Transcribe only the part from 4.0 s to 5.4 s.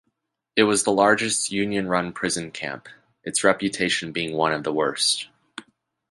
being one of the worst.